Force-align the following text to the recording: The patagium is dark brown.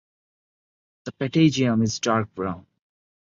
The 1.05 1.11
patagium 1.11 1.83
is 1.83 1.99
dark 1.99 2.33
brown. 2.33 2.65